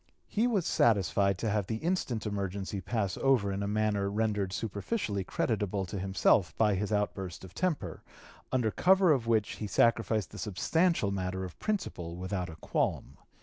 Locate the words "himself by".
5.99-6.73